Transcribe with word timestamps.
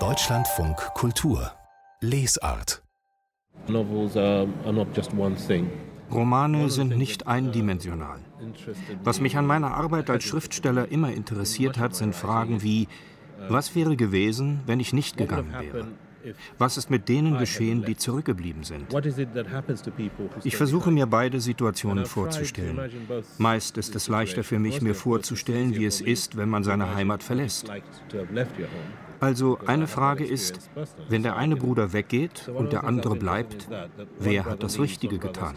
Deutschlandfunk 0.00 0.76
Kultur 0.94 1.52
Lesart 2.00 2.82
Romane 6.10 6.70
sind 6.70 6.96
nicht 6.96 7.28
eindimensional. 7.28 8.18
Was 9.04 9.20
mich 9.20 9.36
an 9.36 9.46
meiner 9.46 9.74
Arbeit 9.74 10.10
als 10.10 10.24
Schriftsteller 10.24 10.90
immer 10.90 11.12
interessiert 11.12 11.78
hat, 11.78 11.94
sind 11.94 12.16
Fragen 12.16 12.62
wie, 12.62 12.88
was 13.48 13.76
wäre 13.76 13.94
gewesen, 13.94 14.62
wenn 14.66 14.80
ich 14.80 14.92
nicht 14.92 15.16
gegangen 15.16 15.54
wäre? 15.60 15.86
Was 16.58 16.76
ist 16.76 16.90
mit 16.90 17.08
denen 17.08 17.38
geschehen, 17.38 17.84
die 17.84 17.96
zurückgeblieben 17.96 18.64
sind? 18.64 18.86
Ich 20.44 20.56
versuche 20.56 20.90
mir 20.90 21.06
beide 21.06 21.40
Situationen 21.40 22.06
vorzustellen. 22.06 22.78
Meist 23.38 23.78
ist 23.78 23.94
es 23.94 24.08
leichter 24.08 24.44
für 24.44 24.58
mich, 24.58 24.82
mir 24.82 24.94
vorzustellen, 24.94 25.74
wie 25.74 25.86
es 25.86 26.00
ist, 26.00 26.36
wenn 26.36 26.48
man 26.48 26.64
seine 26.64 26.94
Heimat 26.94 27.22
verlässt. 27.22 27.70
Also 29.20 29.58
eine 29.66 29.86
Frage 29.86 30.24
ist, 30.24 30.70
wenn 31.08 31.22
der 31.22 31.36
eine 31.36 31.56
Bruder 31.56 31.92
weggeht 31.92 32.48
und 32.48 32.72
der 32.72 32.84
andere 32.84 33.16
bleibt, 33.16 33.68
wer 34.18 34.44
hat 34.44 34.62
das 34.62 34.78
Richtige 34.78 35.18
getan? 35.18 35.54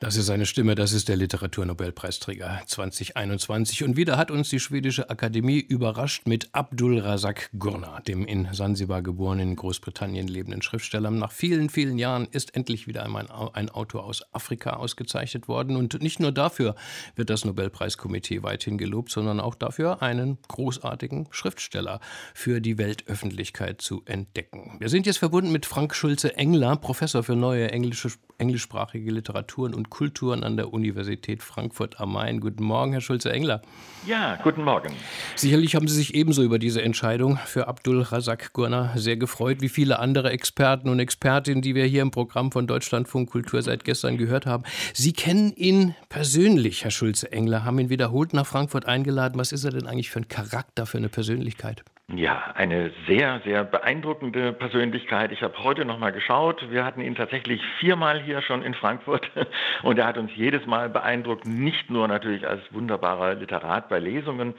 Das 0.00 0.14
ist 0.14 0.26
seine 0.26 0.46
Stimme, 0.46 0.76
das 0.76 0.92
ist 0.92 1.08
der 1.08 1.16
Literaturnobelpreisträger 1.16 2.62
2021. 2.66 3.82
Und 3.82 3.96
wieder 3.96 4.16
hat 4.16 4.30
uns 4.30 4.48
die 4.48 4.60
Schwedische 4.60 5.10
Akademie 5.10 5.58
überrascht 5.58 6.28
mit 6.28 6.50
Abdul 6.52 7.00
Razak 7.00 7.50
Gurna, 7.58 7.98
dem 8.06 8.24
in 8.24 8.46
Sansibar 8.52 9.02
geborenen, 9.02 9.56
Großbritannien 9.56 10.28
lebenden 10.28 10.62
Schriftsteller. 10.62 11.10
Nach 11.10 11.32
vielen, 11.32 11.68
vielen 11.68 11.98
Jahren 11.98 12.28
ist 12.30 12.54
endlich 12.54 12.86
wieder 12.86 13.02
einmal 13.02 13.26
ein 13.54 13.70
Autor 13.70 14.04
aus 14.04 14.22
Afrika 14.32 14.74
ausgezeichnet 14.74 15.48
worden. 15.48 15.74
Und 15.74 16.00
nicht 16.00 16.20
nur 16.20 16.30
dafür 16.30 16.76
wird 17.16 17.28
das 17.28 17.44
Nobelpreiskomitee 17.44 18.44
weithin 18.44 18.78
gelobt, 18.78 19.10
sondern 19.10 19.40
auch 19.40 19.56
dafür, 19.56 20.00
einen 20.00 20.38
großartigen 20.46 21.26
Schriftsteller 21.32 21.98
für 22.34 22.60
die 22.60 22.78
Weltöffentlichkeit 22.78 23.82
zu 23.82 24.02
entdecken. 24.04 24.76
Wir 24.78 24.90
sind 24.90 25.06
jetzt 25.06 25.18
verbunden 25.18 25.50
mit 25.50 25.66
Frank 25.66 25.92
Schulze-Engler, 25.92 26.76
Professor 26.76 27.24
für 27.24 27.34
neue 27.34 27.72
englische, 27.72 28.12
englischsprachige 28.38 29.10
Literaturen 29.10 29.74
und 29.74 29.87
Kulturen 29.90 30.44
an 30.44 30.56
der 30.56 30.72
Universität 30.72 31.42
Frankfurt 31.42 32.00
am 32.00 32.12
Main. 32.12 32.40
Guten 32.40 32.64
Morgen, 32.64 32.92
Herr 32.92 33.00
Schulze-Engler. 33.00 33.62
Ja, 34.06 34.38
guten 34.42 34.62
Morgen. 34.62 34.92
Sicherlich 35.36 35.74
haben 35.74 35.88
Sie 35.88 35.94
sich 35.94 36.14
ebenso 36.14 36.42
über 36.42 36.58
diese 36.58 36.82
Entscheidung 36.82 37.38
für 37.44 37.68
Abdul 37.68 38.02
Razak 38.02 38.52
Gurna 38.52 38.92
sehr 38.96 39.16
gefreut, 39.16 39.60
wie 39.60 39.68
viele 39.68 39.98
andere 39.98 40.30
Experten 40.30 40.88
und 40.88 41.00
Expertinnen, 41.00 41.62
die 41.62 41.74
wir 41.74 41.84
hier 41.84 42.02
im 42.02 42.10
Programm 42.10 42.52
von 42.52 42.66
Deutschlandfunk 42.66 43.30
Kultur 43.30 43.62
seit 43.62 43.84
gestern 43.84 44.18
gehört 44.18 44.46
haben. 44.46 44.64
Sie 44.94 45.12
kennen 45.12 45.52
ihn 45.54 45.94
persönlich, 46.08 46.84
Herr 46.84 46.90
Schulze-Engler, 46.90 47.64
haben 47.64 47.78
ihn 47.78 47.90
wiederholt 47.90 48.32
nach 48.32 48.46
Frankfurt 48.46 48.86
eingeladen. 48.86 49.38
Was 49.38 49.52
ist 49.52 49.64
er 49.64 49.72
denn 49.72 49.86
eigentlich 49.86 50.10
für 50.10 50.20
ein 50.20 50.28
Charakter, 50.28 50.86
für 50.86 50.98
eine 50.98 51.08
Persönlichkeit? 51.08 51.84
Ja, 52.14 52.54
eine 52.54 52.90
sehr, 53.06 53.42
sehr 53.44 53.64
beeindruckende 53.64 54.54
Persönlichkeit. 54.54 55.30
Ich 55.30 55.42
habe 55.42 55.62
heute 55.62 55.84
noch 55.84 55.98
mal 55.98 56.10
geschaut. 56.10 56.70
Wir 56.70 56.82
hatten 56.86 57.02
ihn 57.02 57.14
tatsächlich 57.14 57.60
viermal 57.80 58.22
hier 58.22 58.40
schon 58.40 58.62
in 58.62 58.72
Frankfurt 58.72 59.30
und 59.82 59.98
er 59.98 60.06
hat 60.06 60.16
uns 60.16 60.30
jedes 60.34 60.64
Mal 60.64 60.88
beeindruckt. 60.88 61.46
Nicht 61.46 61.90
nur 61.90 62.08
natürlich 62.08 62.48
als 62.48 62.62
wunderbarer 62.72 63.34
Literat 63.34 63.90
bei 63.90 63.98
Lesungen, 63.98 64.54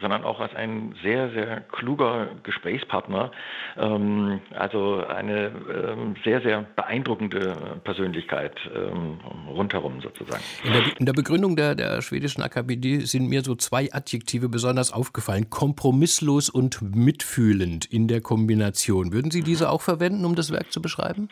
sondern 0.00 0.24
auch 0.24 0.40
als 0.40 0.54
ein 0.54 0.94
sehr, 1.02 1.28
sehr 1.32 1.60
kluger 1.60 2.28
Gesprächspartner. 2.42 3.32
Ähm, 3.76 4.40
also 4.54 5.04
eine 5.06 5.48
ähm, 5.48 6.16
sehr, 6.24 6.40
sehr 6.40 6.64
beeindruckende 6.74 7.80
Persönlichkeit 7.84 8.58
ähm, 8.74 9.20
rundherum 9.50 10.00
sozusagen. 10.00 10.42
In 10.64 10.72
der, 10.72 10.82
in 11.00 11.04
der 11.04 11.12
Begründung 11.12 11.54
der, 11.54 11.74
der 11.74 12.00
schwedischen 12.00 12.42
Akademie 12.42 13.00
sind 13.00 13.28
mir 13.28 13.42
so 13.42 13.54
zwei 13.56 13.92
Adjektive 13.92 14.48
besonders 14.48 14.90
aufgefallen. 14.90 15.50
Kompromisslos 15.50 16.48
und 16.48 16.93
mitfühlend 16.94 17.84
in 17.86 18.08
der 18.08 18.20
Kombination. 18.20 19.12
Würden 19.12 19.30
Sie 19.30 19.42
diese 19.42 19.70
auch 19.70 19.82
verwenden, 19.82 20.24
um 20.24 20.34
das 20.34 20.52
Werk 20.52 20.72
zu 20.72 20.80
beschreiben? 20.80 21.28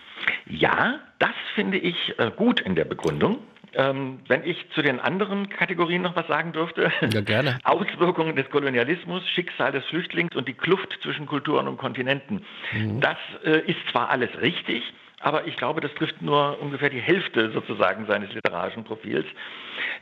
Ja, 0.47 1.01
das 1.19 1.35
finde 1.55 1.79
ich 1.79 1.97
äh, 2.19 2.31
gut 2.35 2.61
in 2.61 2.75
der 2.75 2.85
Begründung. 2.85 3.39
Ähm, 3.75 4.19
wenn 4.29 4.45
ich 4.45 4.59
zu 4.75 4.83
den 4.83 5.01
anderen 5.01 5.49
Kategorien 5.49 6.03
noch 6.03 6.15
was 6.15 6.27
sagen 6.27 6.53
dürfte. 6.53 6.93
Ja, 7.11 7.23
gerne. 7.23 7.59
Auswirkungen 7.65 8.37
des 8.37 8.51
Kolonialismus, 8.51 9.27
Schicksal 9.31 9.73
des 9.73 9.85
Flüchtlings 9.87 10.37
und 10.37 10.47
die 10.47 10.53
Kluft 10.53 10.99
zwischen 11.03 11.25
Kulturen 11.25 11.69
und 11.69 11.79
Kontinenten. 11.79 12.45
Mhm. 12.75 13.01
Das 13.01 13.17
äh, 13.45 13.61
ist 13.61 13.79
zwar 13.91 14.11
alles 14.11 14.29
richtig, 14.43 14.83
aber 15.23 15.47
ich 15.47 15.57
glaube, 15.57 15.81
das 15.81 15.93
trifft 15.95 16.21
nur 16.21 16.61
ungefähr 16.61 16.91
die 16.91 17.01
Hälfte 17.01 17.51
sozusagen 17.53 18.07
seines 18.07 18.33
literarischen 18.33 18.85
Profils. 18.85 19.27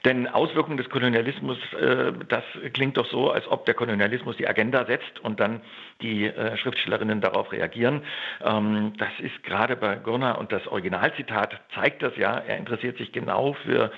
Denn 0.04 0.26
Auswirkungen 0.26 0.78
des 0.78 0.88
Kolonialismus, 0.88 1.58
äh, 1.74 2.12
das 2.28 2.42
klingt 2.72 2.96
doch 2.96 3.06
so, 3.06 3.30
als 3.30 3.46
ob 3.48 3.66
der 3.66 3.74
Kolonialismus 3.74 4.36
die 4.36 4.48
Agenda 4.48 4.84
setzt 4.86 5.20
und 5.20 5.38
dann 5.40 5.60
die 6.00 6.26
äh, 6.26 6.56
Schriftstellerinnen 6.56 7.20
darauf 7.20 7.52
reagieren. 7.52 8.02
Ähm, 8.42 8.94
das 8.96 9.10
ist 9.18 9.42
gerade 9.42 9.76
bei 9.76 9.96
Gurner 9.96 10.38
und 10.38 10.52
das 10.52 10.66
Originalzitat 10.66 11.60
zeigt 11.74 12.02
das 12.02 12.16
ja. 12.16 12.38
Er 12.38 12.56
interessiert 12.56 12.96
sich 12.98 13.12
genau 13.12 13.52
für 13.64 13.92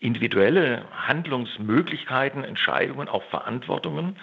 individuelle 0.00 0.84
Handlungsmöglichkeiten, 0.92 2.44
Entscheidungen, 2.44 3.08
auch 3.08 3.24
Verantwortungen. 3.24 4.16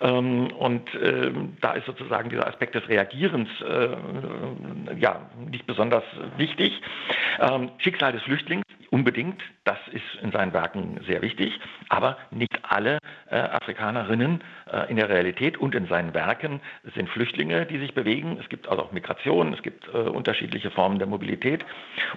Ähm, 0.00 0.48
und 0.52 0.88
ähm, 1.02 1.56
da 1.60 1.72
ist 1.72 1.86
sozusagen 1.86 2.28
dieser 2.28 2.46
Aspekt 2.46 2.74
des 2.74 2.88
Reagierens 2.88 3.48
äh, 3.62 3.88
ja 4.98 5.30
nicht 5.50 5.66
besonders 5.66 6.04
wichtig. 6.36 6.80
Ähm, 7.40 7.70
Schicksal 7.78 8.12
des 8.12 8.22
Flüchtlings 8.22 8.62
unbedingt, 8.90 9.42
das 9.64 9.78
ist 9.92 10.22
in 10.22 10.32
seinen 10.32 10.52
Werken 10.52 11.00
sehr 11.06 11.22
wichtig, 11.22 11.58
aber 11.88 12.16
nicht 12.30 12.58
alle 12.62 12.98
äh, 13.30 13.36
Afrikanerinnen 13.36 14.42
äh, 14.70 14.90
in 14.90 14.96
der 14.96 15.08
Realität 15.08 15.58
und 15.58 15.74
in 15.74 15.86
seinen 15.86 16.14
Werken 16.14 16.60
sind 16.94 17.08
Flüchtlinge, 17.08 17.66
die 17.66 17.78
sich 17.78 17.94
bewegen. 17.94 18.38
Es 18.40 18.48
gibt 18.48 18.68
also 18.68 18.82
auch 18.82 18.92
Migration, 18.92 19.52
es 19.52 19.62
gibt 19.62 19.88
äh, 19.88 19.98
unterschiedliche 19.98 20.70
Formen 20.70 20.98
der 20.98 21.08
Mobilität 21.08 21.64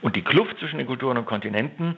und 0.01 0.15
die 0.15 0.21
Kluft 0.21 0.59
zwischen 0.59 0.77
den 0.77 0.87
Kulturen 0.87 1.17
und 1.17 1.25
Kontinenten 1.25 1.97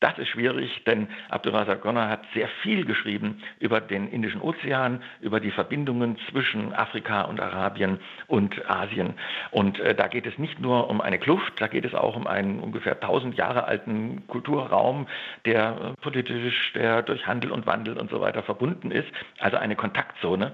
das 0.00 0.18
ist 0.18 0.28
schwierig, 0.28 0.84
denn 0.84 1.08
Abdulrazak 1.30 1.80
Gonner 1.80 2.10
hat 2.10 2.20
sehr 2.34 2.48
viel 2.62 2.84
geschrieben 2.84 3.42
über 3.60 3.80
den 3.80 4.08
Indischen 4.08 4.42
Ozean, 4.42 5.02
über 5.22 5.40
die 5.40 5.50
Verbindungen 5.50 6.18
zwischen 6.30 6.74
Afrika 6.74 7.22
und 7.22 7.40
Arabien 7.40 7.98
und 8.26 8.68
Asien. 8.70 9.14
Und 9.52 9.80
äh, 9.80 9.94
da 9.94 10.08
geht 10.08 10.26
es 10.26 10.36
nicht 10.36 10.60
nur 10.60 10.90
um 10.90 11.00
eine 11.00 11.18
Kluft, 11.18 11.54
da 11.60 11.66
geht 11.66 11.86
es 11.86 11.94
auch 11.94 12.14
um 12.14 12.26
einen 12.26 12.60
ungefähr 12.60 12.92
1000 12.92 13.36
Jahre 13.36 13.64
alten 13.64 14.26
Kulturraum, 14.26 15.06
der 15.46 15.94
äh, 15.96 16.02
politisch, 16.02 16.72
der 16.74 17.00
durch 17.00 17.26
Handel 17.26 17.50
und 17.50 17.66
Wandel 17.66 17.96
und 17.98 18.10
so 18.10 18.20
weiter 18.20 18.42
verbunden 18.42 18.90
ist, 18.90 19.08
also 19.38 19.56
eine 19.56 19.76
Kontaktzone. 19.76 20.52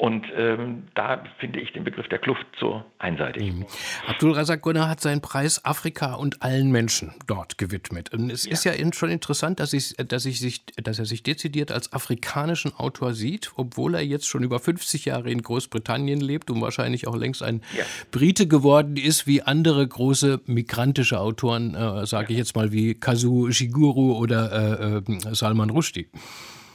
Und 0.00 0.24
ähm, 0.34 0.84
da 0.94 1.22
finde 1.40 1.60
ich 1.60 1.74
den 1.74 1.84
Begriff 1.84 2.08
der 2.08 2.18
Kluft 2.18 2.46
so 2.58 2.82
einseitig. 2.98 3.52
Mhm. 3.52 3.66
Abdul 4.06 4.32
Razak 4.32 4.62
Gunnar 4.62 4.88
hat 4.88 5.00
seinen 5.00 5.20
Preis 5.20 5.62
Afrika 5.62 6.14
und 6.14 6.40
allen 6.40 6.70
Menschen 6.70 7.12
dort 7.26 7.58
gewidmet. 7.58 8.10
Und 8.14 8.30
es 8.30 8.46
ja. 8.46 8.52
ist 8.52 8.64
ja 8.64 8.72
schon 8.94 9.10
interessant, 9.10 9.60
dass, 9.60 9.74
ich, 9.74 9.94
dass, 9.96 10.24
ich 10.24 10.40
sich, 10.40 10.64
dass 10.82 10.98
er 10.98 11.04
sich 11.04 11.22
dezidiert 11.22 11.70
als 11.70 11.92
afrikanischen 11.92 12.72
Autor 12.74 13.12
sieht, 13.12 13.52
obwohl 13.56 13.94
er 13.94 14.00
jetzt 14.00 14.26
schon 14.26 14.42
über 14.42 14.58
50 14.58 15.04
Jahre 15.04 15.30
in 15.30 15.42
Großbritannien 15.42 16.20
lebt 16.22 16.50
und 16.50 16.62
wahrscheinlich 16.62 17.06
auch 17.06 17.16
längst 17.16 17.42
ein 17.42 17.60
ja. 17.76 17.84
Brite 18.10 18.48
geworden 18.48 18.96
ist, 18.96 19.26
wie 19.26 19.42
andere 19.42 19.86
große 19.86 20.40
migrantische 20.46 21.20
Autoren, 21.20 21.74
äh, 21.74 22.06
sage 22.06 22.32
ich 22.32 22.38
jetzt 22.38 22.56
mal, 22.56 22.72
wie 22.72 22.94
Kazu 22.94 23.52
Shiguru 23.52 24.16
oder 24.16 25.02
äh, 25.10 25.12
äh, 25.12 25.34
Salman 25.34 25.68
Rushdie. 25.68 26.08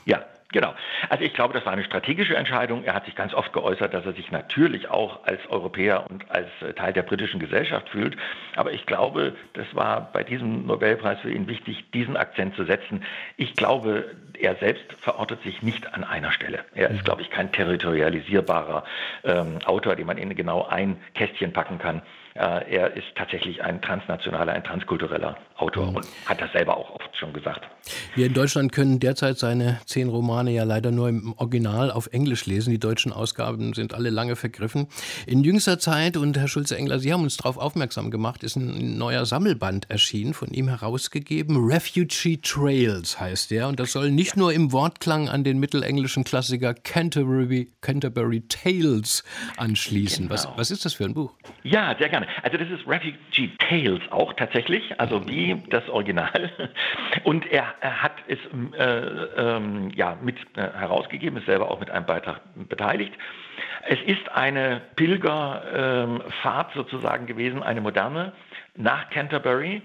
Ja, 0.06 0.24
Genau. 0.52 0.74
Also 1.10 1.24
ich 1.24 1.34
glaube, 1.34 1.54
das 1.54 1.66
war 1.66 1.74
eine 1.74 1.84
strategische 1.84 2.36
Entscheidung. 2.36 2.84
Er 2.84 2.94
hat 2.94 3.06
sich 3.06 3.16
ganz 3.16 3.34
oft 3.34 3.52
geäußert, 3.52 3.94
dass 3.94 4.06
er 4.06 4.14
sich 4.14 4.32
natürlich 4.32 4.90
auch 4.90 5.26
als 5.26 5.46
Europäer 5.50 6.06
und 6.10 6.30
als 6.32 6.48
äh, 6.62 6.74
Teil 6.74 6.94
der 6.94 7.02
britischen 7.02 7.40
Gesellschaft 7.40 7.90
fühlt. 7.90 8.16
Aber 8.56 8.72
ich 8.72 8.86
glaube, 8.86 9.36
das 9.54 9.66
war 9.74 10.12
bei 10.14 10.24
diesem 10.24 10.66
Nobelpreis 10.68 11.20
für 11.20 11.32
ihn 11.32 11.48
wichtig, 11.48 11.84
diesen 11.92 12.16
Akzent 12.16 12.56
zu 12.56 12.64
setzen. 12.64 13.04
Ich 13.38 13.56
glaube, 13.56 14.16
er 14.40 14.56
selbst 14.56 14.94
verortet 14.94 15.42
sich 15.44 15.62
nicht 15.62 15.94
an 15.94 16.04
einer 16.04 16.32
Stelle. 16.32 16.60
Er 16.74 16.90
ist, 16.90 17.02
mhm. 17.02 17.04
glaube 17.04 17.22
ich, 17.24 17.30
kein 17.30 17.52
territorialisierbarer 17.52 18.84
ähm, 19.24 19.60
Autor, 19.66 19.96
den 19.96 20.06
man 20.06 20.18
in 20.18 20.36
genau 20.36 20.66
ein 20.66 20.98
Kästchen 21.16 21.54
packen 21.54 21.80
kann. 21.80 22.02
Äh, 22.36 22.76
er 22.76 22.98
ist 22.98 23.08
tatsächlich 23.16 23.64
ein 23.64 23.82
transnationaler, 23.82 24.52
ein 24.52 24.64
transkultureller 24.64 25.38
Autor 25.56 25.92
mhm. 25.92 25.96
und 25.98 26.08
hat 26.26 26.42
das 26.42 26.52
selber 26.52 26.76
auch 26.76 26.90
oft 26.90 27.18
schon 27.18 27.32
gesagt. 27.32 27.62
Wir 28.14 28.26
in 28.26 28.34
Deutschland 28.34 28.74
können 28.74 29.00
derzeit 29.00 29.38
seine 29.38 29.80
zehn 29.86 30.10
Romane 30.10 30.52
ja 30.52 30.66
leider 30.66 30.92
nur 30.92 31.08
im 31.08 31.34
Original 31.38 31.92
auf 31.92 32.08
Englisch 32.08 32.46
lesen. 32.46 32.72
Die 32.72 32.80
deutschen 32.80 33.14
Ausgaben 33.14 33.74
sind 33.74 33.94
alle 33.94 34.10
lange 34.10 34.36
vergriffen. 34.36 34.88
In 35.26 35.46
jüngster 35.46 35.80
Zeit, 35.80 36.18
und 36.18 36.38
Herr 36.38 36.50
Schulze-Engler, 36.50 37.00
Sie 37.00 37.14
haben 37.14 37.24
uns 37.24 37.38
darauf 37.38 37.58
aufmerksam 37.58 38.12
gemacht, 38.12 38.44
ist 38.44 38.58
ein 38.58 38.98
neuer 38.98 39.26
Sammelband 39.26 39.90
erschienen, 39.90 40.34
von 40.34 40.50
ihm 40.50 40.68
herausgegeben. 40.68 41.56
Refugee 41.70 42.38
Trails 42.42 43.18
heißt 43.18 43.52
der. 43.52 43.70
Und 43.70 43.80
das 43.80 43.94
soll 43.94 44.12
nicht 44.12 44.36
nur 44.36 44.52
im 44.52 44.74
Wortklang 44.74 45.30
an 45.30 45.46
den 45.46 45.58
mittelenglischen 45.58 46.26
Klassiker 46.26 46.74
Canterbury, 46.74 47.72
Canterbury 47.80 48.42
Tales 48.50 49.24
anschließen. 49.56 50.28
Genau. 50.28 50.34
Was, 50.34 50.50
was 50.58 50.72
ist 50.72 50.84
das 50.84 50.96
für 50.96 51.06
ein 51.06 51.14
Buch? 51.14 51.34
Ja, 51.64 51.96
sehr 51.98 52.10
gerne. 52.10 52.25
Romane. 52.26 52.44
Also 52.44 52.58
das 52.58 52.70
ist 52.70 52.88
Refugee 52.88 53.52
Tales 53.60 54.02
auch 54.12 54.34
tatsächlich, 54.34 55.00
also 55.00 55.28
wie 55.28 55.62
das 55.70 55.88
Original. 55.90 56.52
Und 57.24 57.46
er, 57.52 57.74
er 57.82 58.04
hat 58.04 58.14
es 58.28 58.40
äh, 58.78 58.84
ähm, 59.38 59.92
ja, 59.96 60.18
mit 60.22 60.38
äh, 60.56 60.62
herausgegeben, 60.62 61.38
ist 61.38 61.46
selber 61.46 61.72
auch 61.72 61.80
mit 61.80 61.90
einem 61.90 62.06
Beitrag 62.06 62.42
beteiligt. 62.56 63.14
Es 63.88 64.02
ist 64.02 64.30
eine 64.34 64.82
Pilgerfahrt 64.96 66.76
ähm, 66.76 66.84
sozusagen 66.84 67.26
gewesen, 67.28 67.64
eine 67.64 67.82
moderne, 67.82 68.34
nach 68.76 69.10
Canterbury 69.10 69.82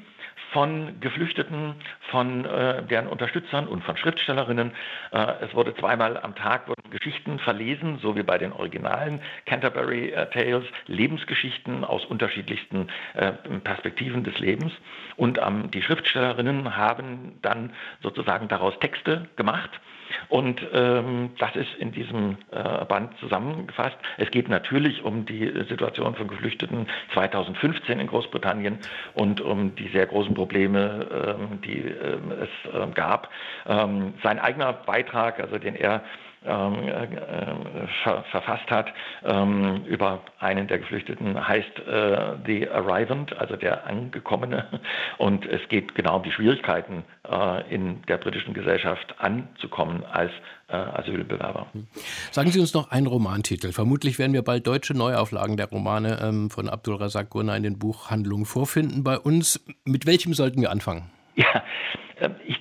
von 0.52 1.00
Geflüchteten, 1.00 1.74
von 2.10 2.44
äh, 2.44 2.82
deren 2.84 3.06
Unterstützern 3.06 3.68
und 3.68 3.84
von 3.84 3.96
Schriftstellerinnen. 3.96 4.72
Äh, 5.12 5.26
es 5.42 5.54
wurde 5.54 5.74
zweimal 5.74 6.16
am 6.18 6.34
Tag 6.34 6.68
wurden 6.68 6.90
Geschichten 6.90 7.38
verlesen, 7.38 7.98
so 8.02 8.16
wie 8.16 8.22
bei 8.22 8.38
den 8.38 8.52
originalen 8.52 9.20
Canterbury 9.46 10.10
äh, 10.10 10.26
Tales, 10.30 10.64
Lebensgeschichten 10.86 11.84
aus 11.84 12.04
unterschiedlichsten 12.04 12.88
äh, 13.14 13.32
Perspektiven 13.62 14.24
des 14.24 14.38
Lebens. 14.38 14.72
Und 15.16 15.38
ähm, 15.38 15.70
die 15.70 15.82
Schriftstellerinnen 15.82 16.76
haben 16.76 17.38
dann 17.42 17.72
sozusagen 18.02 18.48
daraus 18.48 18.78
Texte 18.80 19.28
gemacht 19.36 19.80
und 20.28 20.66
ähm, 20.72 21.30
das 21.38 21.54
ist 21.56 21.74
in 21.78 21.92
diesem 21.92 22.36
äh, 22.50 22.84
Band 22.84 23.16
zusammengefasst. 23.18 23.96
Es 24.16 24.30
geht 24.30 24.48
natürlich 24.48 25.04
um 25.04 25.24
die 25.26 25.46
Situation 25.68 26.14
von 26.14 26.28
Geflüchteten 26.28 26.86
2015 27.14 28.00
in 28.00 28.06
Großbritannien 28.06 28.78
und 29.14 29.40
um 29.40 29.74
die 29.74 29.88
sehr 29.88 30.06
großen 30.06 30.34
Probleme, 30.40 31.06
ähm, 31.12 31.60
die 31.60 31.80
ähm, 31.80 32.32
es 32.32 32.72
äh, 32.72 32.86
gab. 32.94 33.28
Ähm, 33.66 34.14
sein 34.22 34.38
eigener 34.38 34.72
Beitrag, 34.72 35.38
also 35.38 35.58
den 35.58 35.74
er 35.74 36.02
ähm, 36.44 36.88
äh, 36.88 37.06
ver 38.02 38.24
verfasst 38.30 38.70
hat 38.70 38.92
ähm, 39.24 39.84
über 39.84 40.20
einen 40.38 40.68
der 40.68 40.78
Geflüchteten, 40.78 41.46
heißt 41.46 41.78
äh, 41.86 42.36
The 42.46 42.68
Arrivant, 42.70 43.36
also 43.38 43.56
der 43.56 43.86
Angekommene. 43.86 44.80
Und 45.18 45.44
es 45.46 45.60
geht 45.68 45.94
genau 45.94 46.16
um 46.16 46.22
die 46.22 46.32
Schwierigkeiten 46.32 47.04
äh, 47.30 47.74
in 47.74 48.02
der 48.02 48.18
britischen 48.18 48.54
Gesellschaft 48.54 49.14
anzukommen 49.18 50.04
als 50.04 50.32
äh, 50.68 50.76
Asylbewerber. 50.76 51.66
Sagen 52.30 52.50
Sie 52.50 52.60
uns 52.60 52.72
noch 52.72 52.90
einen 52.90 53.06
Romantitel. 53.06 53.72
Vermutlich 53.72 54.18
werden 54.18 54.32
wir 54.32 54.42
bald 54.42 54.66
deutsche 54.66 54.94
Neuauflagen 54.94 55.56
der 55.56 55.66
Romane 55.66 56.18
ähm, 56.22 56.50
von 56.50 56.68
Abdul 56.68 56.96
Razak 56.96 57.30
Gurna 57.30 57.56
in 57.56 57.64
den 57.64 57.78
Buchhandlungen 57.78 58.46
vorfinden 58.46 59.04
bei 59.04 59.18
uns. 59.18 59.64
Mit 59.84 60.06
welchem 60.06 60.32
sollten 60.32 60.60
wir 60.62 60.70
anfangen? 60.70 61.10
Ja, 61.34 61.62
ähm, 62.20 62.36
ich 62.46 62.58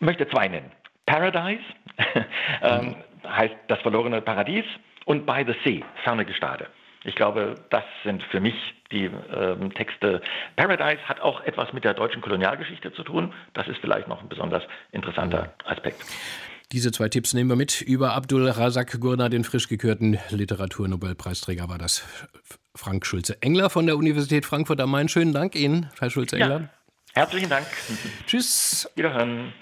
möchte 0.00 0.28
zwei 0.28 0.48
nennen. 0.48 0.70
Paradise. 1.06 1.62
ähm, 2.62 2.96
heißt 3.24 3.54
Das 3.68 3.80
verlorene 3.80 4.20
Paradies 4.22 4.64
und 5.04 5.26
By 5.26 5.44
the 5.46 5.54
Sea, 5.64 5.84
ferne 6.04 6.24
Gestade. 6.24 6.66
Ich 7.04 7.16
glaube, 7.16 7.56
das 7.70 7.82
sind 8.04 8.22
für 8.24 8.40
mich 8.40 8.54
die 8.92 9.10
ähm, 9.34 9.74
Texte. 9.74 10.20
Paradise 10.56 11.02
hat 11.08 11.20
auch 11.20 11.40
etwas 11.42 11.72
mit 11.72 11.84
der 11.84 11.94
deutschen 11.94 12.22
Kolonialgeschichte 12.22 12.92
zu 12.92 13.02
tun. 13.02 13.32
Das 13.54 13.66
ist 13.66 13.78
vielleicht 13.80 14.06
noch 14.06 14.22
ein 14.22 14.28
besonders 14.28 14.62
interessanter 14.92 15.52
Aspekt. 15.64 16.04
Diese 16.70 16.92
zwei 16.92 17.08
Tipps 17.08 17.34
nehmen 17.34 17.50
wir 17.50 17.56
mit. 17.56 17.82
Über 17.82 18.14
Abdul 18.14 18.48
Razak 18.48 18.98
Gurna, 19.00 19.28
den 19.28 19.44
frisch 19.44 19.68
gekürten 19.68 20.18
Literaturnobelpreisträger, 20.30 21.68
war 21.68 21.78
das 21.78 22.06
Frank 22.74 23.04
Schulze-Engler 23.04 23.68
von 23.68 23.86
der 23.86 23.96
Universität 23.96 24.46
Frankfurt 24.46 24.80
am 24.80 24.90
Main. 24.90 25.08
Schönen 25.08 25.34
Dank 25.34 25.54
Ihnen, 25.54 25.90
Herr 25.98 26.08
Schulze-Engler. 26.08 26.60
Ja, 26.60 26.68
herzlichen 27.14 27.50
Dank. 27.50 27.66
Tschüss. 28.26 28.88
Wiederhören. 28.94 29.52